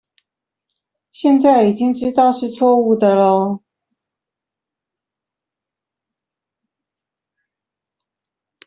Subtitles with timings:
[1.11, 3.61] 現在已經知道是錯誤的囉